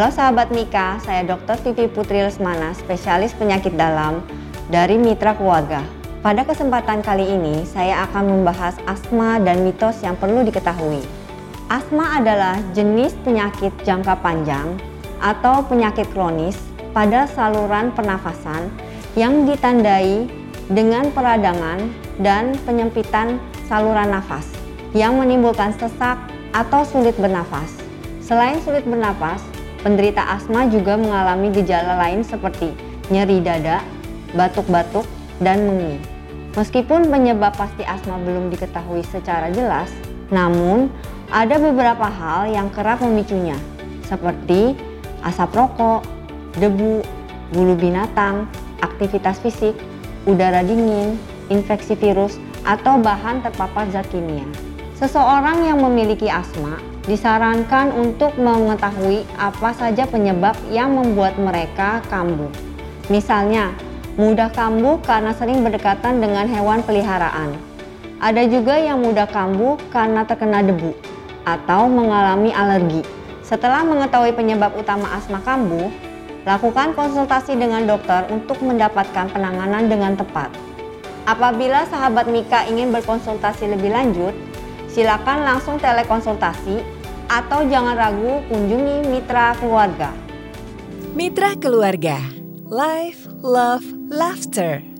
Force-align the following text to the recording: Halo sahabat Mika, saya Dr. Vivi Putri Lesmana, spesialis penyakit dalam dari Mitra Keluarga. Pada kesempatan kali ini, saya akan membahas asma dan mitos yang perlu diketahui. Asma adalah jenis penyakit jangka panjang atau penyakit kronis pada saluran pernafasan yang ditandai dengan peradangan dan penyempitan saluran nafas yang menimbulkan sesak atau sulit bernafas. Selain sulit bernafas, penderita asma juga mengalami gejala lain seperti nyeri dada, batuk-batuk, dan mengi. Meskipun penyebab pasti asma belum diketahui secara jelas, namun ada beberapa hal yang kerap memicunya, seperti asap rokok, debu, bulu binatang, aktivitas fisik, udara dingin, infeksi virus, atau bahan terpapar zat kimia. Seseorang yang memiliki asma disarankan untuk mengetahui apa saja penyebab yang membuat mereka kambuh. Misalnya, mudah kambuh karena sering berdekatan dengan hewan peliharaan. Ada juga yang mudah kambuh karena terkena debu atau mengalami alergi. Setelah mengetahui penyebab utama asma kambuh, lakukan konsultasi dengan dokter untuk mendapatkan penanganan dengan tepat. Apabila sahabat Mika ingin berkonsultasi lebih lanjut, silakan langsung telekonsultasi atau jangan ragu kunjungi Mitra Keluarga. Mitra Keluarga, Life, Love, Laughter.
Halo 0.00 0.16
sahabat 0.16 0.48
Mika, 0.48 0.96
saya 1.04 1.28
Dr. 1.28 1.60
Vivi 1.60 1.84
Putri 1.84 2.24
Lesmana, 2.24 2.72
spesialis 2.72 3.36
penyakit 3.36 3.76
dalam 3.76 4.24
dari 4.72 4.96
Mitra 4.96 5.36
Keluarga. 5.36 5.84
Pada 6.24 6.40
kesempatan 6.40 7.04
kali 7.04 7.28
ini, 7.28 7.68
saya 7.68 8.08
akan 8.08 8.32
membahas 8.32 8.80
asma 8.88 9.36
dan 9.44 9.60
mitos 9.60 10.00
yang 10.00 10.16
perlu 10.16 10.40
diketahui. 10.40 11.04
Asma 11.68 12.16
adalah 12.16 12.56
jenis 12.72 13.12
penyakit 13.28 13.76
jangka 13.84 14.16
panjang 14.24 14.72
atau 15.20 15.60
penyakit 15.68 16.08
kronis 16.16 16.56
pada 16.96 17.28
saluran 17.28 17.92
pernafasan 17.92 18.72
yang 19.20 19.44
ditandai 19.44 20.24
dengan 20.72 21.12
peradangan 21.12 21.92
dan 22.24 22.56
penyempitan 22.64 23.36
saluran 23.68 24.16
nafas 24.16 24.48
yang 24.96 25.20
menimbulkan 25.20 25.76
sesak 25.76 26.16
atau 26.56 26.88
sulit 26.88 27.12
bernafas. 27.20 27.68
Selain 28.24 28.56
sulit 28.64 28.88
bernafas, 28.88 29.49
penderita 29.80 30.20
asma 30.20 30.68
juga 30.68 30.96
mengalami 30.96 31.48
gejala 31.52 31.96
lain 32.06 32.20
seperti 32.20 32.72
nyeri 33.08 33.40
dada, 33.40 33.80
batuk-batuk, 34.36 35.04
dan 35.40 35.64
mengi. 35.66 35.96
Meskipun 36.54 37.08
penyebab 37.08 37.56
pasti 37.56 37.86
asma 37.86 38.20
belum 38.20 38.52
diketahui 38.52 39.00
secara 39.08 39.48
jelas, 39.50 39.88
namun 40.28 40.92
ada 41.30 41.56
beberapa 41.56 42.06
hal 42.10 42.50
yang 42.50 42.68
kerap 42.74 43.00
memicunya, 43.00 43.56
seperti 44.04 44.74
asap 45.22 45.54
rokok, 45.54 46.02
debu, 46.58 47.06
bulu 47.54 47.74
binatang, 47.78 48.50
aktivitas 48.82 49.38
fisik, 49.40 49.78
udara 50.26 50.60
dingin, 50.66 51.16
infeksi 51.48 51.94
virus, 51.94 52.36
atau 52.66 53.00
bahan 53.00 53.40
terpapar 53.40 53.88
zat 53.88 54.04
kimia. 54.12 54.44
Seseorang 55.00 55.64
yang 55.64 55.80
memiliki 55.80 56.28
asma 56.28 56.76
disarankan 57.08 57.96
untuk 57.96 58.36
mengetahui 58.36 59.24
apa 59.40 59.72
saja 59.72 60.04
penyebab 60.04 60.52
yang 60.68 60.92
membuat 60.92 61.40
mereka 61.40 62.04
kambuh. 62.12 62.52
Misalnya, 63.08 63.72
mudah 64.20 64.52
kambuh 64.52 65.00
karena 65.00 65.32
sering 65.32 65.64
berdekatan 65.64 66.20
dengan 66.20 66.44
hewan 66.44 66.84
peliharaan. 66.84 67.56
Ada 68.20 68.44
juga 68.52 68.76
yang 68.76 69.00
mudah 69.00 69.24
kambuh 69.32 69.80
karena 69.88 70.28
terkena 70.28 70.60
debu 70.60 70.92
atau 71.48 71.88
mengalami 71.88 72.52
alergi. 72.52 73.00
Setelah 73.40 73.80
mengetahui 73.82 74.36
penyebab 74.36 74.76
utama 74.76 75.08
asma 75.16 75.40
kambuh, 75.40 75.88
lakukan 76.44 76.92
konsultasi 76.92 77.56
dengan 77.56 77.88
dokter 77.88 78.28
untuk 78.28 78.60
mendapatkan 78.60 79.32
penanganan 79.32 79.88
dengan 79.88 80.14
tepat. 80.14 80.52
Apabila 81.24 81.84
sahabat 81.88 82.28
Mika 82.28 82.64
ingin 82.68 82.92
berkonsultasi 82.92 83.72
lebih 83.72 83.92
lanjut, 83.92 84.32
silakan 84.90 85.46
langsung 85.46 85.78
telekonsultasi 85.78 86.82
atau 87.30 87.62
jangan 87.70 87.94
ragu 87.94 88.42
kunjungi 88.50 89.06
Mitra 89.06 89.54
Keluarga. 89.56 90.10
Mitra 91.14 91.54
Keluarga, 91.58 92.18
Life, 92.66 93.30
Love, 93.42 93.86
Laughter. 94.10 94.99